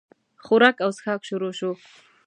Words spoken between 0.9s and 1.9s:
چښاک شروع شو.